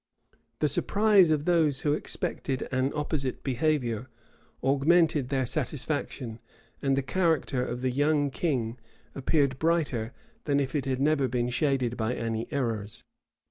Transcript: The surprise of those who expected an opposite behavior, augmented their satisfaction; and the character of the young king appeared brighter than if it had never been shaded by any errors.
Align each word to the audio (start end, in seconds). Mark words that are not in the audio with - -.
The 0.61 0.67
surprise 0.67 1.29
of 1.29 1.45
those 1.45 1.81
who 1.81 1.93
expected 1.93 2.67
an 2.71 2.91
opposite 2.95 3.43
behavior, 3.43 4.07
augmented 4.63 5.29
their 5.29 5.45
satisfaction; 5.45 6.39
and 6.81 6.97
the 6.97 7.03
character 7.03 7.63
of 7.63 7.83
the 7.83 7.91
young 7.91 8.31
king 8.31 8.79
appeared 9.13 9.59
brighter 9.59 10.11
than 10.45 10.59
if 10.59 10.73
it 10.73 10.85
had 10.85 10.99
never 11.01 11.27
been 11.27 11.51
shaded 11.51 11.97
by 11.97 12.15
any 12.15 12.47
errors. 12.51 13.03